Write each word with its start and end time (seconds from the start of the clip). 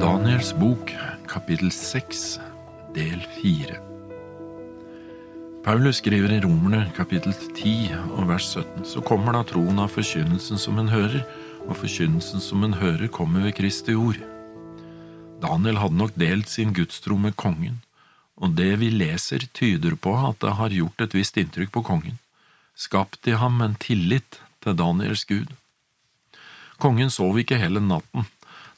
Daniels 0.00 0.52
bok, 0.54 0.92
kapittel 1.26 1.72
6, 1.72 2.38
del 2.94 3.22
4 3.42 3.78
Paulus 5.64 5.98
skriver 5.98 6.36
i 6.36 6.38
Romerne 6.44 6.84
kapittel 6.94 7.34
10 7.34 7.96
og 8.14 8.28
vers 8.28 8.46
17, 8.52 8.84
så 8.86 9.02
kommer 9.02 9.34
da 9.34 9.42
troen 9.48 9.82
av 9.82 9.90
forkynnelsen 9.90 10.62
som 10.62 10.78
en 10.78 10.92
hører, 10.92 11.24
og 11.66 11.80
forkynnelsen 11.80 12.44
som 12.44 12.62
en 12.62 12.78
hører 12.78 13.10
kommer 13.10 13.42
ved 13.48 13.56
Kristi 13.58 13.98
ord. 13.98 14.22
Daniel 15.42 15.82
hadde 15.82 15.98
nok 15.98 16.14
delt 16.14 16.54
sin 16.54 16.70
gudstro 16.78 17.18
med 17.18 17.34
kongen, 17.34 17.82
og 18.38 18.54
det 18.54 18.76
vi 18.78 18.94
leser 18.94 19.50
tyder 19.50 19.98
på 19.98 20.14
at 20.30 20.38
det 20.46 20.54
har 20.62 20.78
gjort 20.78 21.08
et 21.08 21.18
visst 21.18 21.42
inntrykk 21.42 21.74
på 21.74 21.86
kongen, 21.90 22.22
skapt 22.78 23.26
i 23.26 23.34
ham 23.34 23.58
en 23.66 23.74
tillit 23.82 24.38
til 24.62 24.78
Daniels 24.78 25.26
gud. 25.26 25.50
Kongen 26.78 27.10
sov 27.10 27.42
ikke 27.42 27.58
hele 27.58 27.82
natten, 27.82 28.30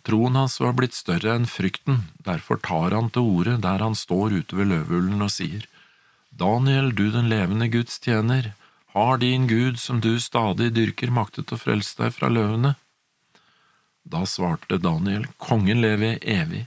Troen 0.06 0.36
hans 0.36 0.56
var 0.60 0.72
blitt 0.78 0.96
større 0.96 1.34
enn 1.36 1.48
frykten, 1.48 2.06
derfor 2.24 2.60
tar 2.64 2.96
han 2.96 3.10
til 3.12 3.26
orde 3.26 3.58
der 3.60 3.84
han 3.84 3.96
står 3.98 4.38
ute 4.40 4.56
ved 4.56 4.70
løvehullen 4.72 5.26
og 5.26 5.32
sier, 5.34 5.66
Daniel, 6.30 6.92
du 6.94 7.10
den 7.10 7.28
levende 7.28 7.68
Guds 7.68 7.98
tjener, 8.00 8.52
har 8.94 9.18
din 9.18 9.46
Gud 9.50 9.78
som 9.78 10.00
du 10.00 10.14
stadig 10.20 10.70
dyrker 10.74 11.12
maktet 11.14 11.52
å 11.52 11.58
frelse 11.60 11.98
deg 11.98 12.14
fra 12.16 12.30
løvene? 12.32 12.74
Da 14.08 14.24
svarte 14.26 14.80
Daniel, 14.80 15.26
kongen 15.38 15.82
lever 15.84 16.18
evig. 16.22 16.64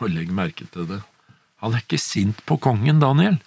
Og 0.00 0.10
legg 0.12 0.32
merke 0.34 0.66
til 0.72 0.88
det, 0.90 1.00
han 1.62 1.76
er 1.76 1.84
ikke 1.84 2.00
sint 2.00 2.42
på 2.48 2.58
kongen, 2.60 3.00
Daniel. 3.00 3.38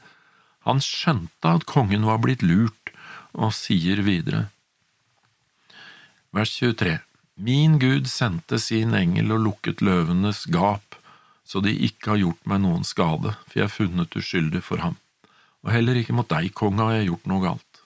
Han 0.66 0.82
skjønte 0.82 1.52
at 1.60 1.68
kongen 1.70 2.08
var 2.08 2.22
blitt 2.24 2.46
lurt, 2.46 2.94
og 3.38 3.54
sier 3.54 4.02
videre. 4.06 4.48
Vers 6.34 6.56
23. 6.58 6.98
Min 7.42 7.80
Gud 7.80 8.10
sendte 8.12 8.58
sin 8.60 8.92
engel 8.98 9.32
og 9.32 9.46
lukket 9.46 9.80
løvenes 9.80 10.42
gap, 10.52 10.98
så 11.48 11.62
de 11.64 11.72
ikke 11.88 12.12
har 12.12 12.18
gjort 12.20 12.50
meg 12.52 12.60
noen 12.66 12.82
skade, 12.84 13.32
for 13.48 13.62
jeg 13.62 13.64
er 13.70 13.72
funnet 13.72 14.18
uskyldig 14.20 14.60
for 14.66 14.84
ham, 14.84 14.98
og 15.64 15.72
heller 15.72 15.96
ikke 15.96 16.18
mot 16.18 16.28
deg, 16.28 16.50
konge, 16.52 16.84
har 16.84 16.98
jeg 16.98 17.08
gjort 17.08 17.30
noe 17.32 17.46
galt. 17.46 17.80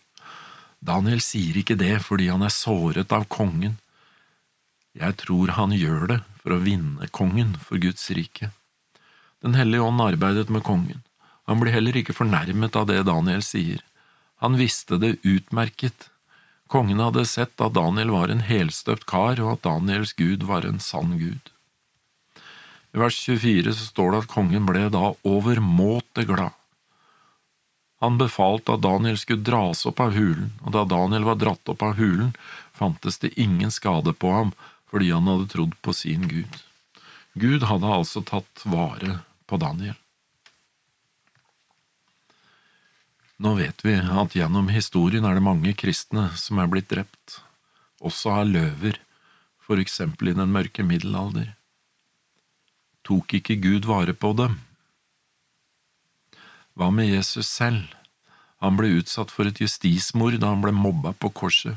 Daniel 0.82 1.22
sier 1.22 1.60
ikke 1.62 1.78
det 1.78 2.00
fordi 2.02 2.32
han 2.32 2.42
er 2.42 2.54
såret 2.56 3.14
av 3.14 3.28
kongen. 3.30 3.78
Jeg 4.98 5.20
tror 5.22 5.54
han 5.60 5.78
gjør 5.78 6.08
det 6.16 6.20
for 6.42 6.56
å 6.56 6.64
vinne 6.66 7.12
kongen 7.14 7.54
for 7.62 7.78
Guds 7.78 8.10
rike. 8.18 8.50
Den 9.46 9.54
hellige 9.54 9.86
ånd 9.86 10.02
arbeidet 10.02 10.50
med 10.50 10.66
kongen. 10.66 11.06
Han 11.46 11.62
blir 11.62 11.78
heller 11.78 12.02
ikke 12.02 12.18
fornærmet 12.18 12.74
av 12.80 12.90
det 12.90 13.04
Daniel 13.06 13.46
sier. 13.46 13.86
Han 14.42 14.58
visste 14.58 14.98
det 14.98 15.20
utmerket 15.22 16.10
Kongen 16.74 17.04
hadde 17.04 17.22
sett 17.30 17.62
at 17.62 17.76
Daniel 17.76 18.10
var 18.10 18.32
en 18.34 18.40
helstøpt 18.42 19.06
kar, 19.06 19.38
og 19.38 19.52
at 19.52 19.66
Daniels 19.68 20.16
gud 20.18 20.42
var 20.50 20.66
en 20.66 20.80
sann 20.82 21.20
gud. 21.20 21.52
I 22.94 23.02
vers 23.02 23.20
24 23.28 23.76
så 23.78 23.86
står 23.92 24.10
det 24.10 24.22
at 24.24 24.32
kongen 24.32 24.66
ble 24.66 24.88
da 24.94 25.12
overmåte 25.22 26.26
glad. 26.26 26.58
Han 28.02 28.18
befalte 28.18 28.74
at 28.74 28.82
Daniel 28.82 29.22
skulle 29.22 29.46
dras 29.46 29.86
opp 29.86 30.02
av 30.02 30.18
hulen, 30.18 30.50
og 30.66 30.74
da 30.74 30.82
Daniel 30.90 31.30
var 31.30 31.38
dratt 31.44 31.70
opp 31.70 31.86
av 31.86 31.94
hulen, 32.02 32.34
fantes 32.74 33.22
det 33.22 33.36
ingen 33.38 33.70
skade 33.72 34.18
på 34.18 34.34
ham 34.34 34.56
fordi 34.90 35.14
han 35.14 35.30
hadde 35.30 35.52
trodd 35.54 35.78
på 35.86 35.94
sin 35.94 36.26
Gud. 36.30 36.58
Gud 37.38 37.70
hadde 37.70 37.98
altså 38.02 38.26
tatt 38.26 38.66
vare 38.66 39.22
på 39.46 39.62
Daniel. 39.62 39.98
Nå 43.42 43.56
vet 43.58 43.82
vi 43.86 43.96
at 43.98 44.36
gjennom 44.38 44.70
historien 44.70 45.26
er 45.26 45.38
det 45.38 45.46
mange 45.46 45.74
kristne 45.78 46.28
som 46.38 46.60
er 46.62 46.70
blitt 46.70 46.92
drept, 46.92 47.40
også 48.04 48.36
av 48.38 48.52
løver, 48.52 49.00
for 49.64 49.82
eksempel 49.82 50.30
i 50.30 50.38
den 50.38 50.52
mørke 50.54 50.84
middelalder. 50.86 51.54
Tok 53.04 53.40
ikke 53.40 53.58
Gud 53.64 53.88
vare 53.90 54.14
på 54.14 54.34
dem? 54.38 54.60
Hva 56.78 56.90
med 56.94 57.10
Jesus 57.10 57.50
selv? 57.50 57.90
Han 58.64 58.78
ble 58.80 58.94
utsatt 59.00 59.32
for 59.34 59.50
et 59.50 59.60
justismord 59.60 60.38
da 60.40 60.54
han 60.54 60.62
ble 60.64 60.72
mobba 60.76 61.12
på 61.14 61.32
korset. 61.36 61.76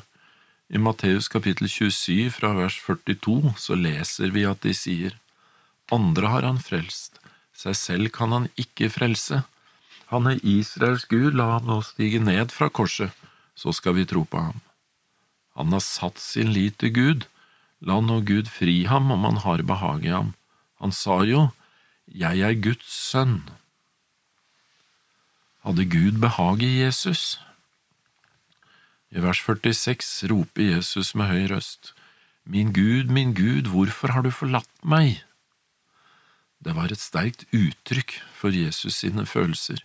I 0.71 0.79
Matteus 0.83 1.29
kapittel 1.31 1.69
27 1.71 2.31
fra 2.35 2.53
vers 2.57 2.77
42 2.83 3.55
så 3.59 3.79
leser 3.79 4.33
vi 4.35 4.47
at 4.47 4.63
de 4.67 4.75
sier, 4.75 5.15
Andre 5.95 6.31
har 6.33 6.47
han 6.47 6.59
frelst, 6.59 7.21
seg 7.55 7.77
selv 7.79 8.11
kan 8.15 8.33
han 8.35 8.49
ikke 8.59 8.91
frelse. 8.91 9.45
Han 10.13 10.29
er 10.31 10.43
Israels 10.47 11.07
Gud, 11.11 11.35
la 11.35 11.57
ham 11.57 11.67
nå 11.67 11.81
stige 11.83 12.21
ned 12.23 12.53
fra 12.55 12.69
korset, 12.71 13.11
så 13.59 13.73
skal 13.75 13.97
vi 13.99 14.07
tro 14.07 14.23
på 14.23 14.39
ham. 14.39 14.61
Han 15.59 15.73
har 15.75 15.83
satt 15.83 16.21
sin 16.23 16.53
lit 16.55 16.79
til 16.79 16.93
Gud, 16.95 17.27
la 17.81 17.99
nå 18.01 18.21
Gud 18.29 18.51
fri 18.53 18.85
ham 18.87 19.11
om 19.11 19.25
han 19.27 19.41
har 19.43 19.65
behag 19.67 20.07
i 20.07 20.13
ham. 20.15 20.35
Han 20.79 20.93
sa 20.93 21.23
jo, 21.25 21.51
Jeg 22.07 22.39
er 22.39 22.55
Guds 22.55 22.87
sønn. 22.87 23.43
Hadde 25.67 25.89
Gud 25.91 26.21
behag 26.23 26.63
i 26.63 26.85
Jesus? 26.85 27.41
I 29.11 29.19
vers 29.25 29.41
46 29.43 30.29
roper 30.31 30.77
Jesus 30.77 31.15
med 31.19 31.33
høy 31.33 31.49
røst, 31.51 31.95
Min 32.45 32.71
Gud, 32.73 33.11
min 33.11 33.35
Gud, 33.35 33.73
hvorfor 33.75 34.15
har 34.15 34.23
du 34.23 34.31
forlatt 34.31 34.71
meg? 34.85 35.25
Det 36.63 36.77
var 36.79 36.93
et 36.95 37.03
sterkt 37.03 37.43
uttrykk 37.51 38.21
for 38.39 38.55
Jesus 38.55 39.03
sine 39.03 39.27
følelser. 39.27 39.83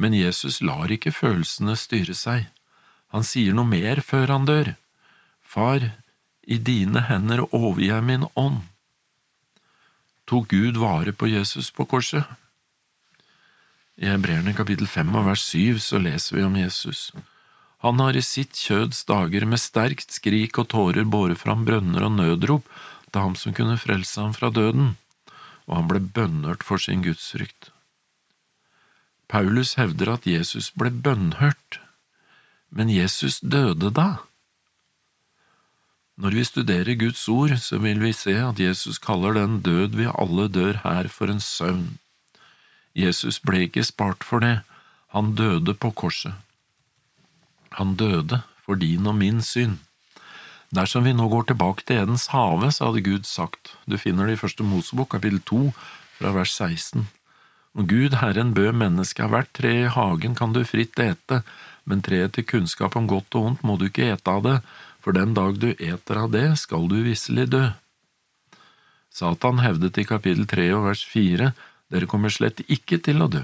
Men 0.00 0.16
Jesus 0.16 0.62
lar 0.64 0.88
ikke 0.88 1.12
følelsene 1.12 1.76
styre 1.76 2.16
seg. 2.16 2.48
Han 3.12 3.26
sier 3.26 3.56
noe 3.56 3.68
mer 3.68 4.00
før 4.00 4.32
han 4.32 4.46
dør. 4.48 4.74
Far, 5.44 5.90
i 6.46 6.56
dine 6.56 7.02
hender 7.10 7.44
overgir 7.50 7.92
jeg 7.92 8.06
min 8.06 8.28
ånd. 8.38 8.62
Tok 10.30 10.48
Gud 10.54 10.78
vare 10.80 11.12
på 11.12 11.28
Jesus 11.28 11.68
på 11.74 11.84
korset? 11.90 12.24
I 14.00 14.08
Hebreerne 14.08 14.54
kapittel 14.56 14.88
fem 14.88 15.10
og 15.18 15.26
vers 15.26 15.42
syv 15.44 15.82
så 15.84 16.00
leser 16.00 16.38
vi 16.38 16.46
om 16.46 16.56
Jesus. 16.56 17.10
Han 17.84 18.00
har 18.00 18.16
i 18.16 18.22
sitt 18.24 18.56
kjøds 18.56 19.02
dager 19.08 19.44
med 19.48 19.60
sterkt 19.60 20.14
skrik 20.16 20.56
og 20.62 20.70
tårer 20.72 21.04
båret 21.04 21.40
fram 21.40 21.66
brønner 21.68 22.06
og 22.06 22.14
nødrop 22.16 22.70
til 23.10 23.20
ham 23.20 23.36
som 23.36 23.56
kunne 23.56 23.76
frelse 23.80 24.20
ham 24.20 24.32
fra 24.36 24.52
døden, 24.54 24.94
og 25.68 25.76
han 25.76 25.90
ble 25.90 26.00
bønnhørt 26.00 26.64
for 26.64 26.80
sin 26.80 27.04
gudsfrykt. 27.04 27.72
Paulus 29.30 29.76
hevder 29.78 30.16
at 30.16 30.26
Jesus 30.26 30.72
ble 30.74 30.90
bønnhørt, 30.90 31.78
men 32.74 32.90
Jesus 32.90 33.38
døde 33.40 33.92
da. 33.94 34.08
Når 36.20 36.34
vi 36.36 36.44
studerer 36.44 36.98
Guds 36.98 37.22
ord, 37.30 37.54
så 37.62 37.78
vil 37.78 38.02
vi 38.02 38.10
se 38.12 38.34
at 38.42 38.58
Jesus 38.60 38.98
kaller 38.98 39.38
den 39.38 39.60
død 39.62 39.94
vi 39.96 40.08
alle 40.10 40.48
dør 40.48 40.82
her, 40.82 41.08
for 41.08 41.30
en 41.30 41.40
søvn. 41.40 41.98
Jesus 42.94 43.38
ble 43.38 43.68
ikke 43.68 43.86
spart 43.86 44.26
for 44.26 44.42
det, 44.42 44.60
han 45.14 45.34
døde 45.38 45.74
på 45.74 45.92
korset. 45.94 46.34
Han 47.78 47.94
døde 47.94 48.42
for 48.66 48.74
din 48.74 49.06
og 49.06 49.14
min 49.14 49.40
synd. 49.42 49.78
Dersom 50.74 51.06
vi 51.06 51.14
nå 51.14 51.28
går 51.30 51.48
tilbake 51.50 51.86
til 51.86 52.02
Edens 52.02 52.26
hage, 52.34 52.72
så 52.72 52.90
hadde 52.90 53.06
Gud 53.06 53.24
sagt, 53.26 53.76
du 53.86 53.96
finner 53.98 54.26
det 54.26 54.38
i 54.38 54.42
første 54.42 54.66
Mosebok, 54.66 55.08
kapittel 55.14 55.40
2, 55.42 55.62
fra 56.18 56.34
vers 56.34 56.52
16. 56.58 57.08
Og 57.78 57.86
Gud, 57.86 58.16
Herren, 58.18 58.54
bød 58.54 58.74
mennesket 58.74 59.30
hvert 59.30 59.50
tre 59.54 59.74
i 59.84 59.90
hagen 59.90 60.34
kan 60.38 60.54
du 60.54 60.64
fritt 60.66 60.98
ete, 60.98 61.42
men 61.86 62.02
treet 62.02 62.34
til 62.34 62.46
kunnskap 62.46 62.96
om 62.98 63.06
godt 63.10 63.36
og 63.38 63.50
ondt 63.50 63.62
må 63.66 63.76
du 63.78 63.86
ikke 63.86 64.10
ete 64.10 64.32
av 64.32 64.42
det, 64.46 64.56
for 65.00 65.16
den 65.16 65.32
dag 65.36 65.56
du 65.62 65.70
eter 65.72 66.24
av 66.24 66.32
det, 66.34 66.46
skal 66.60 66.88
du 66.90 66.98
visselig 67.06 67.46
dø. 67.54 67.68
Satan 69.10 69.62
hevdet 69.62 69.98
i 69.98 70.06
kapittel 70.06 70.46
tre 70.50 70.68
og 70.74 70.86
vers 70.88 71.02
fire, 71.06 71.52
dere 71.90 72.10
kommer 72.10 72.30
slett 72.30 72.62
ikke 72.68 73.00
til 73.02 73.22
å 73.22 73.30
dø. 73.30 73.42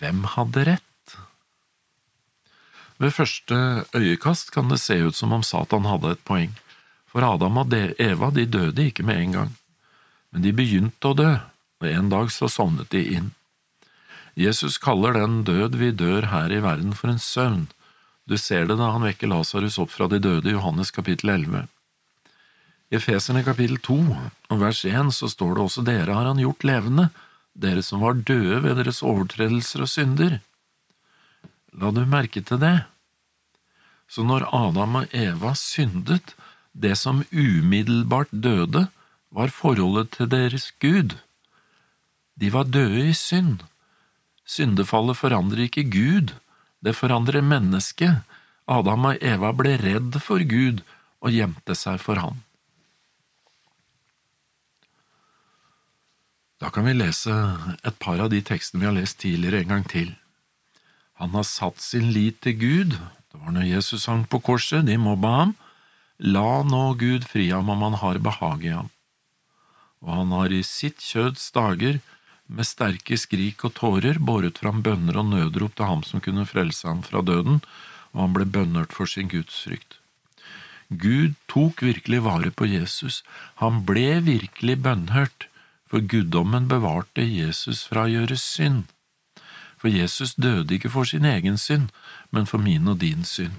Hvem 0.00 0.24
hadde 0.34 0.66
rett? 0.68 1.14
Ved 3.00 3.14
første 3.16 3.56
øyekast 3.96 4.52
kan 4.52 4.68
det 4.68 4.80
se 4.82 4.98
ut 5.00 5.16
som 5.16 5.32
om 5.32 5.44
Satan 5.46 5.88
hadde 5.88 6.16
et 6.16 6.26
poeng, 6.28 6.52
for 7.08 7.24
Adam 7.24 7.62
og 7.62 7.72
Eva 7.72 8.28
de 8.34 8.44
døde 8.44 8.90
ikke 8.90 9.06
med 9.08 9.22
en 9.22 9.32
gang, 9.38 9.54
men 10.30 10.44
de 10.44 10.52
begynte 10.52 11.08
å 11.08 11.16
dø, 11.16 11.30
og 11.80 11.88
en 11.88 12.10
dag 12.12 12.30
så 12.32 12.48
sovnet 12.48 12.90
de 12.92 13.02
inn. 13.16 13.30
Jesus 14.38 14.78
kaller 14.78 15.16
den 15.16 15.42
død 15.44 15.76
vi 15.80 15.90
dør 15.90 16.28
her 16.30 16.52
i 16.52 16.62
verden 16.62 16.94
for 16.96 17.10
en 17.10 17.20
søvn. 17.20 17.66
Du 18.28 18.36
ser 18.38 18.68
det 18.68 18.76
da 18.78 18.92
han 18.94 19.04
vekker 19.04 19.30
Lasarus 19.30 19.78
opp 19.82 19.90
fra 19.90 20.06
de 20.08 20.20
døde 20.22 20.52
i 20.52 20.54
Johannes 20.54 20.92
kapittel 20.94 21.32
11. 21.34 21.64
I 22.90 22.98
Efeserne 22.98 23.42
kapittel 23.46 23.78
2 23.82 23.96
og 24.50 24.60
vers 24.60 24.84
1 24.84 25.10
så 25.14 25.28
står 25.30 25.56
det 25.56 25.64
også 25.64 25.84
dere 25.86 26.14
har 26.14 26.28
han 26.28 26.42
gjort 26.42 26.66
levende, 26.66 27.08
dere 27.54 27.82
som 27.86 28.04
var 28.04 28.18
døde 28.18 28.60
ved 28.64 28.78
deres 28.78 29.02
overtredelser 29.06 29.84
og 29.86 29.90
synder. 29.90 30.38
La 31.74 31.90
du 31.94 32.02
merke 32.06 32.42
til 32.42 32.58
det? 32.62 32.76
Så 34.10 34.24
når 34.26 34.48
Adam 34.50 35.02
og 35.02 35.14
Eva 35.14 35.54
syndet, 35.54 36.34
det 36.74 36.96
som 36.98 37.22
umiddelbart 37.30 38.30
døde, 38.30 38.88
var 39.30 39.54
forholdet 39.54 40.10
til 40.16 40.30
deres 40.30 40.70
Gud. 40.82 41.14
De 42.40 42.48
var 42.52 42.70
døde 42.72 43.10
i 43.10 43.16
synd. 43.16 43.60
Syndefallet 44.48 45.18
forandrer 45.18 45.66
ikke 45.68 45.86
Gud, 45.92 46.32
det 46.80 46.96
forandrer 46.96 47.44
mennesket. 47.44 48.24
Adam 48.70 49.10
og 49.10 49.20
Eva 49.20 49.50
ble 49.56 49.76
redd 49.80 50.16
for 50.24 50.42
Gud 50.48 50.80
og 51.20 51.34
gjemte 51.34 51.76
seg 51.76 52.00
for 52.00 52.20
han. 52.22 52.40
Da 56.60 56.68
kan 56.72 56.84
vi 56.84 56.92
lese 56.96 57.34
et 57.88 57.96
par 58.00 58.20
av 58.20 58.28
de 58.32 58.40
tekstene 58.44 58.82
vi 58.82 58.88
har 58.88 58.96
lest 58.96 59.20
tidligere 59.22 59.62
en 59.62 59.74
gang 59.74 59.86
til. 59.88 60.12
Han 61.20 61.32
har 61.36 61.46
satt 61.48 61.80
sin 61.80 62.10
lit 62.12 62.40
til 62.44 62.56
Gud. 62.60 62.96
Det 63.32 63.40
var 63.40 63.52
når 63.56 63.68
Jesus 63.68 64.04
sang 64.04 64.26
på 64.28 64.40
korset, 64.44 64.86
de 64.88 64.96
mobba 65.00 65.32
ham. 65.38 65.54
La 66.20 66.62
nå 66.64 66.82
Gud 67.00 67.24
fri 67.28 67.48
ham 67.48 67.72
om 67.72 67.84
han 67.88 67.96
har 68.00 68.20
behag 68.20 68.64
i 68.64 68.74
ham. 68.76 68.90
Og 70.04 70.12
han 70.14 70.32
har 70.36 70.52
i 70.52 70.62
sitt 70.64 71.00
kjøds 71.04 71.48
dager 71.56 72.00
med 72.50 72.66
sterke 72.66 73.16
skrik 73.20 73.62
og 73.66 73.76
tårer 73.78 74.18
båret 74.18 74.58
fram 74.58 74.82
bønner 74.82 75.20
og 75.20 75.30
nødrop 75.30 75.76
til 75.78 75.86
ham 75.90 76.02
som 76.06 76.22
kunne 76.24 76.48
frelse 76.48 76.88
ham 76.88 77.02
fra 77.06 77.22
døden, 77.22 77.60
og 78.12 78.22
han 78.24 78.34
ble 78.34 78.46
bønnhørt 78.56 78.94
for 78.96 79.10
sin 79.10 79.30
gudsfrykt. 79.30 79.98
Gud 80.90 81.36
tok 81.46 81.84
virkelig 81.86 82.24
vare 82.24 82.50
på 82.50 82.66
Jesus, 82.66 83.22
han 83.62 83.84
ble 83.86 84.18
virkelig 84.26 84.80
bønnhørt, 84.82 85.46
for 85.86 86.02
guddommen 86.02 86.66
bevarte 86.70 87.22
Jesus 87.22 87.84
fra 87.86 88.06
å 88.06 88.10
gjøre 88.10 88.38
synd. 88.38 88.90
For 89.78 89.90
Jesus 89.90 90.34
døde 90.34 90.74
ikke 90.76 90.90
for 90.92 91.08
sin 91.08 91.24
egen 91.24 91.56
synd, 91.58 91.88
men 92.30 92.46
for 92.46 92.62
min 92.62 92.90
og 92.90 92.98
din 93.02 93.24
synd. 93.24 93.54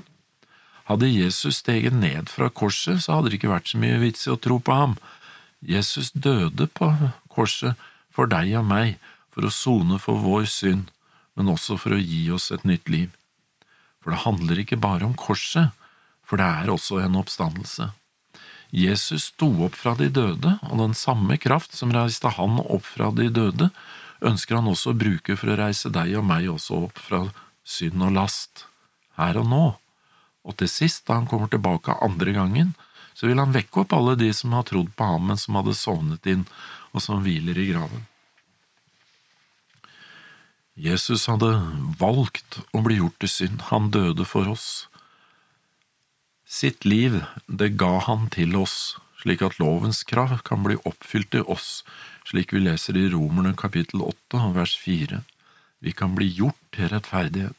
Hadde 0.91 1.07
Jesus 1.07 1.61
steget 1.63 1.95
ned 1.95 2.29
fra 2.29 2.49
korset, 2.49 3.03
så 3.03 3.17
hadde 3.17 3.31
det 3.31 3.39
ikke 3.39 3.53
vært 3.53 3.71
så 3.71 3.79
mye 3.79 3.99
vits 4.03 4.27
i 4.27 4.33
å 4.33 4.39
tro 4.39 4.59
på 4.59 4.75
ham. 4.75 4.97
Jesus 5.63 6.11
døde 6.11 6.67
på 6.67 6.91
korset 7.31 7.79
for 8.12 8.30
deg 8.31 8.52
og 8.60 8.68
meg, 8.68 8.98
for 9.31 9.48
å 9.48 9.54
sone 9.54 10.00
for 10.02 10.19
vår 10.22 10.48
synd, 10.52 10.92
men 11.40 11.52
også 11.52 11.78
for 11.80 11.96
å 11.96 12.02
gi 12.02 12.25
oss 12.34 12.52
et 12.52 12.66
nytt 12.68 12.92
liv. 12.92 13.10
For 14.02 14.13
det 14.13 14.24
handler 14.25 14.62
ikke 14.62 14.81
bare 14.81 15.08
om 15.08 15.16
korset, 15.18 15.72
for 16.25 16.42
det 16.42 16.48
er 16.48 16.72
også 16.72 17.02
en 17.04 17.18
oppstandelse. 17.19 17.92
Jesus 18.72 19.31
sto 19.34 19.50
opp 19.66 19.75
fra 19.75 19.94
de 20.00 20.08
døde, 20.08 20.56
og 20.69 20.78
den 20.80 20.96
samme 20.96 21.36
kraft 21.42 21.75
som 21.75 21.92
reiste 21.92 22.31
han 22.38 22.60
opp 22.62 22.86
fra 22.88 23.12
de 23.16 23.28
døde, 23.34 23.68
ønsker 24.24 24.60
han 24.60 24.69
også 24.72 24.94
å 24.94 25.00
bruke 25.02 25.36
for 25.36 25.52
å 25.52 25.58
reise 25.60 25.92
deg 25.92 26.13
og 26.19 26.28
meg 26.28 26.48
også 26.52 26.86
opp 26.88 27.02
fra 27.02 27.25
synd 27.68 28.04
og 28.06 28.16
last, 28.16 28.66
her 29.19 29.40
og 29.42 29.50
nå. 29.52 29.66
Og 30.48 30.58
til 30.58 30.72
sist, 30.72 31.04
da 31.08 31.19
han 31.19 31.28
kommer 31.30 31.52
tilbake 31.52 32.00
andre 32.02 32.34
gangen, 32.38 32.72
så 33.13 33.28
vil 33.28 33.42
han 33.42 33.54
vekke 33.54 33.84
opp 33.84 33.94
alle 33.94 34.16
de 34.18 34.31
som 34.34 34.54
har 34.56 34.66
trodd 34.69 34.94
på 34.98 35.08
ham, 35.08 35.28
men 35.30 35.40
som 35.42 35.58
hadde 35.60 35.75
sovnet 35.78 36.30
inn, 36.31 36.46
og 36.91 37.03
som 37.03 37.23
hviler 37.23 37.57
i 37.57 37.69
graven. 37.71 38.07
Jesus 40.81 41.27
hadde 41.27 41.51
valgt 41.99 42.61
å 42.73 42.81
bli 42.85 42.97
gjort 43.01 43.19
til 43.21 43.31
synd, 43.31 43.67
han 43.69 43.91
døde 43.91 44.25
for 44.25 44.47
oss. 44.49 44.88
Sitt 46.47 46.88
liv, 46.88 47.19
det 47.47 47.75
ga 47.79 47.99
han 48.07 48.29
til 48.33 48.55
oss, 48.59 48.95
slik 49.21 49.43
at 49.45 49.59
lovens 49.61 50.01
krav 50.07 50.39
kan 50.47 50.63
bli 50.65 50.79
oppfylt 50.88 51.38
i 51.38 51.43
oss, 51.43 51.83
slik 52.27 52.55
vi 52.55 52.63
leser 52.63 52.97
i 52.97 53.09
Romerne 53.13 53.53
kapittel 53.57 54.03
åtte 54.07 54.41
vers 54.55 54.73
fire. 54.79 55.21
Vi 55.79 55.93
kan 55.93 56.15
bli 56.15 56.27
gjort 56.39 56.59
til 56.75 56.89
rettferdighet. 56.91 57.57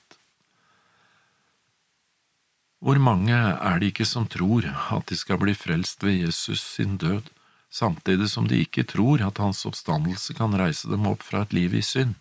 Hvor 2.82 2.98
mange 2.98 3.36
er 3.36 3.78
det 3.78 3.92
ikke 3.92 4.08
som 4.08 4.26
tror 4.26 4.66
at 4.66 5.06
de 5.06 5.16
skal 5.18 5.38
bli 5.38 5.54
frelst 5.54 6.02
ved 6.02 6.24
Jesus 6.24 6.64
sin 6.74 6.96
død, 6.98 7.28
samtidig 7.72 8.28
som 8.30 8.48
de 8.48 8.60
ikke 8.62 8.84
tror 8.88 9.24
at 9.24 9.40
hans 9.42 9.64
oppstandelse 9.68 10.36
kan 10.38 10.54
reise 10.60 10.90
dem 10.92 11.08
opp 11.08 11.24
fra 11.24 11.46
et 11.46 11.56
liv 11.56 11.74
i 11.74 11.82
synd? 11.86 12.14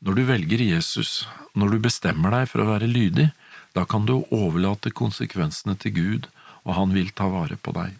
Når 0.00 0.16
du 0.16 0.22
velger 0.28 0.62
Jesus, 0.64 1.26
når 1.54 1.74
du 1.74 1.84
bestemmer 1.86 2.32
deg 2.34 2.46
for 2.50 2.64
å 2.64 2.70
være 2.72 2.88
lydig, 2.90 3.30
da 3.76 3.84
kan 3.86 4.06
du 4.08 4.22
overlate 4.34 4.90
konsekvensene 4.90 5.76
til 5.78 5.94
Gud, 5.94 6.30
og 6.64 6.76
han 6.76 6.94
vil 6.96 7.12
ta 7.16 7.28
vare 7.30 7.56
på 7.60 7.74
deg. 7.76 7.94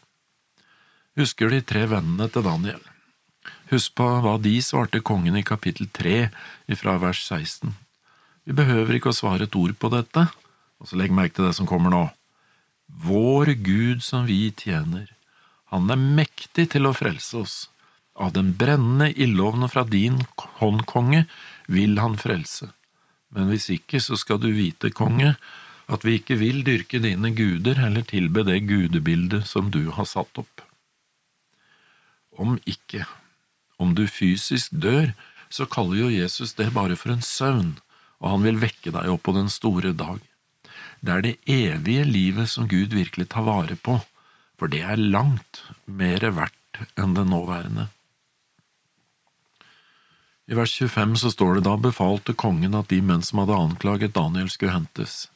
Husker 1.20 1.52
de 1.52 1.60
tre 1.60 1.84
vennene 1.90 2.28
til 2.32 2.44
Daniel? 2.46 2.80
Husk 3.70 3.94
på 3.98 4.06
hva 4.24 4.34
de 4.42 4.56
svarte 4.64 5.02
kongen 5.04 5.36
i 5.38 5.46
kapittel 5.46 5.88
tre 5.92 6.30
ifra 6.70 6.96
vers 7.02 7.20
16. 7.22 7.70
Vi 8.48 8.56
behøver 8.56 8.96
ikke 8.96 9.12
å 9.12 9.16
svare 9.16 9.46
et 9.46 9.56
ord 9.56 9.76
på 9.78 9.92
dette, 9.92 10.26
og 10.80 10.88
så 10.88 10.98
legg 10.98 11.12
merke 11.14 11.36
til 11.36 11.46
det 11.46 11.54
som 11.58 11.68
kommer 11.68 11.92
nå. 11.92 12.04
Vår 13.04 13.52
Gud 13.60 14.02
som 14.02 14.24
vi 14.26 14.48
tjener, 14.56 15.06
han 15.70 15.90
er 15.90 16.00
mektig 16.00 16.70
til 16.74 16.88
å 16.88 16.94
frelse 16.96 17.38
oss. 17.38 17.56
Av 18.18 18.32
den 18.34 18.52
brennende 18.58 19.10
ildovnen 19.14 19.70
fra 19.70 19.84
din 19.86 20.18
hånd, 20.58 20.84
konge, 20.90 21.24
vil 21.70 21.98
han 22.02 22.18
frelse. 22.18 22.72
Men 23.30 23.52
hvis 23.52 23.68
ikke, 23.70 24.00
så 24.02 24.18
skal 24.18 24.40
du 24.42 24.50
vite, 24.50 24.90
konge, 24.90 25.36
at 25.90 26.06
vi 26.06 26.18
ikke 26.18 26.38
vil 26.40 26.64
dyrke 26.66 27.00
dine 27.02 27.30
guder 27.34 27.78
eller 27.86 28.06
tilbe 28.06 28.44
det 28.46 28.60
gudebildet 28.66 29.46
som 29.46 29.70
du 29.74 29.92
har 29.94 30.08
satt 30.10 30.42
opp. 30.42 30.64
Om 32.34 32.58
ikke, 32.66 33.06
om 33.78 33.94
du 33.94 34.06
fysisk 34.10 34.74
dør, 34.74 35.14
så 35.50 35.66
kaller 35.70 36.04
jo 36.04 36.12
Jesus 36.14 36.54
det 36.58 36.70
bare 36.74 36.98
for 36.98 37.14
en 37.14 37.24
søvn, 37.24 37.76
og 38.22 38.34
han 38.34 38.46
vil 38.46 38.60
vekke 38.62 38.92
deg 38.94 39.10
opp 39.10 39.24
på 39.26 39.34
den 39.38 39.50
store 39.50 39.94
dag. 39.94 40.18
Det 41.00 41.14
er 41.14 41.24
det 41.24 41.36
evige 41.48 42.04
livet 42.06 42.50
som 42.52 42.68
Gud 42.68 42.94
virkelig 42.94 43.30
tar 43.32 43.46
vare 43.46 43.78
på, 43.78 43.98
for 44.60 44.68
det 44.68 44.82
er 44.84 45.00
langt 45.00 45.62
mer 45.88 46.26
verdt 46.36 46.82
enn 47.00 47.16
det 47.16 47.24
nåværende. 47.30 47.86
I 50.50 50.56
vers 50.58 50.74
25 50.76 51.14
så 51.22 51.30
står 51.32 51.54
det 51.56 51.64
da 51.64 51.76
befalte 51.80 52.34
kongen 52.36 52.76
at 52.76 52.90
de 52.92 52.98
menn 53.00 53.22
som 53.24 53.40
hadde 53.40 53.56
anklaget 53.56 54.16
Daniel 54.18 54.50
skulle 54.52 54.74
hentes. 54.74 55.30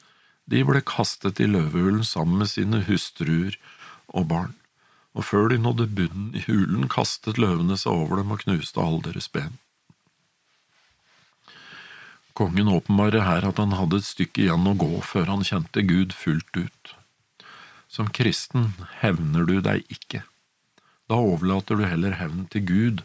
De 0.44 0.60
ble 0.68 0.82
kastet 0.84 1.40
i 1.40 1.48
løvehulen 1.48 2.04
sammen 2.04 2.42
med 2.42 2.50
sine 2.52 2.82
hustruer 2.84 3.56
og 4.12 4.26
barn, 4.32 4.52
og 5.16 5.24
før 5.30 5.48
de 5.54 5.60
nådde 5.62 5.86
bunnen 5.96 6.34
i 6.36 6.42
hulen, 6.44 6.88
kastet 6.92 7.40
løvene 7.40 7.78
seg 7.80 7.94
over 7.94 8.20
dem 8.20 8.34
og 8.34 8.42
knuste 8.44 8.82
alle 8.82 9.00
deres 9.06 9.30
ben. 9.32 9.56
Kongen 12.34 12.68
åpenbarer 12.68 13.24
her 13.24 13.46
at 13.46 13.62
han 13.62 13.78
hadde 13.78 14.02
et 14.02 14.10
stykke 14.10 14.44
igjen 14.44 14.68
å 14.68 14.76
gå 14.76 14.98
før 15.06 15.30
han 15.30 15.46
kjente 15.46 15.86
Gud 15.86 16.12
fullt 16.18 16.58
ut. 16.58 16.94
Som 17.94 18.10
kristen 18.10 18.72
hevner 18.98 19.46
du 19.46 19.60
deg 19.62 19.84
ikke. 19.92 20.24
Da 21.06 21.20
overlater 21.20 21.78
du 21.78 21.84
heller 21.86 22.16
hevn 22.18 22.48
til 22.50 22.66
Gud 22.66 23.04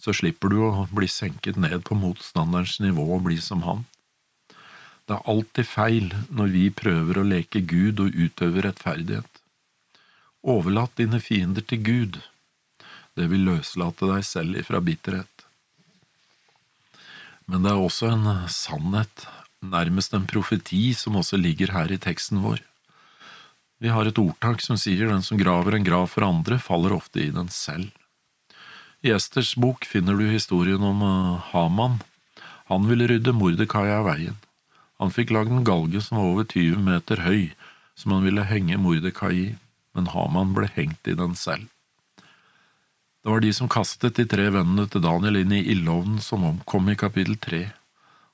så 0.00 0.14
slipper 0.16 0.52
du 0.52 0.60
å 0.64 0.86
bli 0.96 1.08
senket 1.10 1.58
ned 1.60 1.82
på 1.84 1.96
motstanderens 1.98 2.78
nivå 2.80 3.04
og 3.16 3.26
bli 3.26 3.36
som 3.44 3.64
han. 3.66 3.84
Det 5.04 5.18
er 5.18 5.28
alltid 5.32 5.68
feil 5.68 6.08
når 6.32 6.52
vi 6.54 6.64
prøver 6.72 7.20
å 7.20 7.26
leke 7.26 7.60
Gud 7.68 8.00
og 8.00 8.16
utøve 8.16 8.64
rettferdighet. 8.64 9.28
Overlat 10.40 10.94
dine 10.96 11.20
fiender 11.20 11.66
til 11.66 11.82
Gud. 11.84 12.20
Det 13.18 13.26
vil 13.28 13.44
løslate 13.48 14.08
deg 14.08 14.24
selv 14.24 14.56
ifra 14.62 14.80
bitterhet. 14.80 15.44
Men 17.50 17.66
det 17.66 17.74
er 17.74 17.82
også 17.82 18.12
en 18.14 18.28
sannhet, 18.48 19.26
nærmest 19.60 20.14
en 20.16 20.28
profeti, 20.30 20.94
som 20.94 21.18
også 21.18 21.36
ligger 21.36 21.74
her 21.74 21.92
i 21.92 22.00
teksten 22.00 22.40
vår. 22.46 22.62
Vi 23.80 23.88
har 23.88 24.04
et 24.04 24.18
ordtak 24.20 24.60
som 24.60 24.76
sier 24.76 25.08
den 25.08 25.22
som 25.24 25.40
graver 25.40 25.72
en 25.72 25.86
grav 25.86 26.10
for 26.12 26.26
andre, 26.26 26.58
faller 26.60 26.92
ofte 26.92 27.22
i 27.24 27.30
den 27.32 27.48
selv. 27.48 27.88
I 29.00 29.14
Esters 29.16 29.54
bok 29.56 29.86
finner 29.88 30.18
du 30.20 30.26
historien 30.28 30.82
om 30.84 31.00
uh, 31.00 31.40
Haman. 31.54 32.02
Han 32.68 32.84
ville 32.90 33.08
rydde 33.08 33.32
Mordekai 33.32 33.88
av 33.88 34.04
veien. 34.10 34.36
Han 35.00 35.12
fikk 35.14 35.32
lagd 35.32 35.54
en 35.56 35.64
galge 35.64 36.04
som 36.04 36.20
var 36.20 36.28
over 36.28 36.44
20 36.44 36.84
meter 36.84 37.24
høy, 37.24 37.54
som 37.96 38.12
han 38.12 38.28
ville 38.28 38.44
henge 38.44 38.76
Mordekai 38.76 39.32
i, 39.38 39.48
men 39.96 40.12
Haman 40.12 40.52
ble 40.52 40.68
hengt 40.76 41.08
i 41.08 41.16
den 41.16 41.32
selv. 41.32 41.64
Det 43.24 43.32
var 43.32 43.40
de 43.40 43.56
som 43.56 43.68
kastet 43.68 44.20
de 44.20 44.28
tre 44.28 44.50
vennene 44.52 44.84
til 44.92 45.04
Daniel 45.04 45.40
inn 45.40 45.56
i 45.56 45.64
ildovnen 45.72 46.20
som 46.24 46.44
omkom 46.44 46.92
i 46.92 47.00
kapittel 47.00 47.40
tre, 47.40 47.66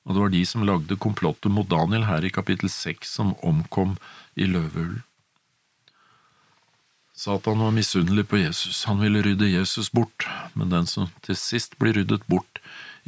og 0.03 0.15
det 0.15 0.25
var 0.25 0.35
de 0.35 0.45
som 0.47 0.67
lagde 0.67 0.99
komplottet 0.99 1.51
mot 1.51 1.67
Daniel 1.71 2.07
her 2.11 2.27
i 2.27 2.35
kapittel 2.35 2.71
seks 2.71 3.15
som 3.15 3.35
omkom 3.39 3.95
i 4.35 4.47
løvehulen. 4.47 5.06
Satan 7.17 7.59
var 7.59 7.71
misunnelig 7.71 8.27
på 8.29 8.37
Jesus, 8.37 8.83
han 8.85 8.99
ville 9.01 9.23
rydde 9.25 9.47
Jesus 9.49 9.89
bort, 9.91 10.27
men 10.53 10.69
den 10.69 10.85
som 10.85 11.07
til 11.25 11.33
sist 11.33 11.73
blir 11.81 11.95
ryddet 11.97 12.27
bort 12.29 12.59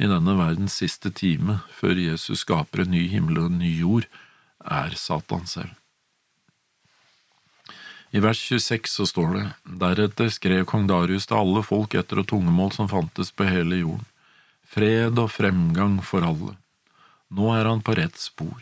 i 0.02 0.08
denne 0.10 0.34
verdens 0.34 0.80
siste 0.80 1.12
time, 1.14 1.60
før 1.70 1.94
Jesus 1.94 2.42
skaper 2.42 2.82
en 2.82 2.90
ny 2.90 3.04
himmel 3.12 3.38
og 3.38 3.52
en 3.52 3.60
ny 3.62 3.70
jord, 3.70 4.08
er 4.66 4.96
Satan 4.98 5.46
selv. 5.46 5.76
I 8.10 8.18
vers 8.18 8.40
26 8.42 8.90
så 8.90 9.06
står 9.06 9.30
det, 9.36 9.44
deretter 9.84 10.32
skrev 10.34 10.64
kong 10.66 10.88
Darius 10.90 11.30
til 11.30 11.38
alle 11.38 11.62
folk 11.62 11.94
etter 11.94 12.24
og 12.24 12.26
tungemål 12.32 12.74
som 12.74 12.90
fantes 12.90 13.30
på 13.30 13.46
hele 13.46 13.78
jorden, 13.84 14.08
fred 14.66 15.22
og 15.22 15.30
fremgang 15.30 16.00
for 16.02 16.26
alle. 16.26 16.56
Nå 17.30 17.54
er 17.54 17.70
han 17.70 17.86
på 17.86 17.94
rett 17.94 18.18
spor. 18.18 18.58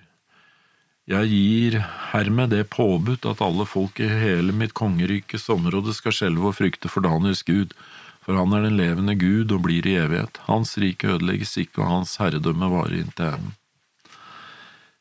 Jeg 1.09 1.29
gir 1.33 1.79
hermed 2.11 2.51
det 2.53 2.67
påbudt 2.69 3.25
at 3.31 3.41
alle 3.41 3.65
folk 3.65 3.97
i 4.05 4.09
hele 4.13 4.53
mitt 4.53 4.75
kongerikes 4.77 5.47
område 5.49 5.95
skal 5.97 6.13
skjelve 6.13 6.51
og 6.51 6.59
frykte 6.59 6.91
for 6.93 7.01
Daniels 7.07 7.41
Gud, 7.49 7.73
for 8.21 8.37
han 8.37 8.53
er 8.53 8.67
den 8.67 8.77
levende 8.77 9.15
Gud 9.17 9.55
og 9.57 9.63
blir 9.65 9.89
i 9.89 9.95
evighet. 9.97 10.37
Hans 10.45 10.75
rike 10.77 11.09
ødelegges 11.15 11.57
ikke, 11.63 11.81
og 11.81 11.89
hans 11.95 12.19
herredømme 12.21 12.69
varer 12.69 12.99
inntil 13.01 13.31
enden. 13.39 13.55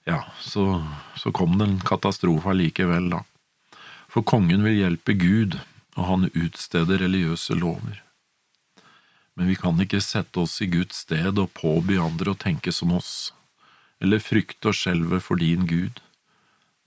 Ja, 0.08 0.22
så, 0.40 0.80
så 1.20 1.34
kom 1.36 1.58
det 1.60 1.68
en 1.68 1.80
katastrofe 1.84 2.54
allikevel, 2.54 3.10
da. 3.12 3.26
For 4.08 4.24
kongen 4.24 4.64
vil 4.64 4.80
hjelpe 4.80 5.18
Gud, 5.20 5.60
og 6.00 6.08
han 6.08 6.30
utsteder 6.32 7.04
religiøse 7.04 7.58
lover. 7.60 8.04
men 9.38 9.52
vi 9.52 9.56
kan 9.56 9.78
ikke 9.78 10.00
sette 10.02 10.40
oss 10.40 10.56
i 10.62 10.66
Guds 10.66 11.04
sted 11.04 11.38
og 11.38 11.52
påby 11.54 12.00
andre 12.02 12.32
å 12.32 12.40
tenke 12.42 12.72
som 12.74 12.96
oss, 12.96 13.34
eller 14.04 14.22
frykte 14.22 14.72
og 14.72 14.78
skjelve 14.78 15.20
for 15.24 15.42
din 15.42 15.66
Gud. 15.70 16.02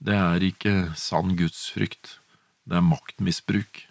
Det 0.01 0.15
er 0.17 0.43
ikke 0.43 0.91
sann 0.97 1.35
gudsfrykt, 1.37 2.17
det 2.65 2.79
er 2.79 2.85
maktmisbruk. 2.85 3.85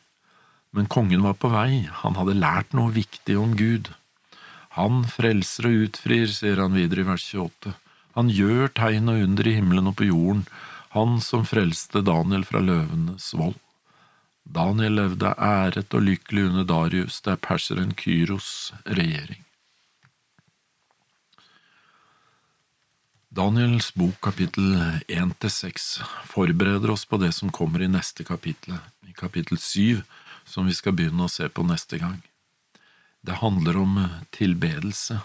Men 0.75 0.91
kongen 0.91 1.23
var 1.27 1.37
på 1.39 1.51
vei, 1.53 1.87
han 2.03 2.17
hadde 2.19 2.39
lært 2.39 2.75
noe 2.77 2.93
viktig 2.95 3.37
om 3.39 3.57
Gud. 3.59 3.91
Han 4.79 5.03
frelser 5.11 5.67
og 5.67 5.87
utfrir, 5.87 6.29
sier 6.31 6.63
han 6.63 6.77
videre 6.79 7.03
i 7.03 7.09
vers 7.11 7.27
28. 7.35 7.75
Han 8.19 8.31
gjør 8.31 8.71
tegn 8.75 9.11
og 9.11 9.25
under 9.25 9.47
i 9.47 9.57
himmelen 9.59 9.91
og 9.91 9.97
på 9.99 10.09
jorden, 10.11 10.45
han 10.95 11.21
som 11.23 11.45
frelste 11.47 12.03
Daniel 12.07 12.47
fra 12.47 12.63
løvenes 12.63 13.31
vold. 13.39 13.59
Daniel 14.51 14.97
levde 14.99 15.35
æret 15.39 15.95
og 15.95 16.03
lykkelig 16.07 16.49
under 16.49 16.67
Darius, 16.67 17.21
det 17.23 17.37
er 17.37 17.45
perseren 17.45 17.95
Kyros 17.95 18.73
regjering. 18.87 19.45
Daniels 23.31 23.95
bok 23.95 24.17
kapittel 24.21 24.73
1–6 25.07 26.01
forbereder 26.27 26.91
oss 26.91 27.05
på 27.05 27.17
det 27.17 27.31
som 27.33 27.53
kommer 27.55 27.83
i 27.83 27.87
neste 27.87 28.25
kapittel, 28.27 28.75
i 29.07 29.13
kapittel 29.15 29.59
7, 29.59 30.03
som 30.45 30.67
vi 30.67 30.75
skal 30.75 30.97
begynne 30.99 31.29
å 31.29 31.31
se 31.31 31.47
på 31.47 31.63
neste 31.63 32.01
gang. 32.03 32.17
Det 33.23 33.39
handler 33.39 33.79
om 33.79 34.03
tilbedelse. 34.35 35.21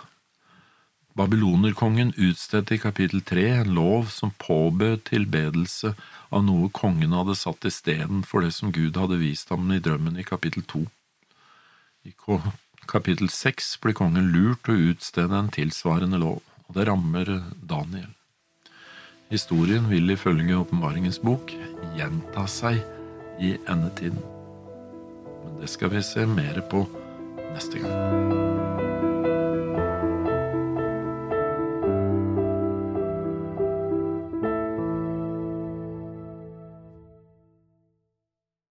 Babylonerkongen 1.18 2.14
utstedte 2.14 2.78
i 2.78 2.84
kapittel 2.86 3.26
3 3.26 3.50
en 3.64 3.74
lov 3.74 4.14
som 4.14 4.38
påbød 4.38 5.08
tilbedelse 5.10 5.96
av 6.30 6.46
noe 6.46 6.70
kongen 6.70 7.18
hadde 7.18 7.34
satt 7.42 7.66
istedenfor 7.66 8.46
det 8.46 8.54
som 8.54 8.70
Gud 8.70 9.02
hadde 9.02 9.18
vist 9.18 9.50
ham 9.50 9.66
i 9.74 9.82
drømmen 9.82 10.22
i 10.22 10.30
kapittel 10.30 10.62
2. 10.62 10.86
I 12.06 12.14
kapittel 12.86 13.34
6 13.34 13.80
blir 13.82 13.98
kongen 13.98 14.30
lurt 14.30 14.68
til 14.68 14.78
å 14.78 14.92
utstede 14.94 15.42
en 15.42 15.50
tilsvarende 15.50 16.22
lov 16.22 16.44
og 16.68 16.78
det 16.78 16.88
rammer 16.90 17.32
Daniel. 17.62 18.12
Historien 19.32 19.90
vil 19.90 20.14
ifølge 20.14 20.58
Åpenbaringens 20.62 21.20
bok 21.24 21.54
gjenta 21.98 22.46
seg 22.52 22.82
i 23.42 23.56
endetiden. 23.66 24.22
Men 25.44 25.60
det 25.62 25.74
skal 25.74 25.94
vi 25.96 26.06
se 26.06 26.28
mer 26.30 26.62
på 26.70 26.86
neste 27.54 27.82
gang. 27.82 28.35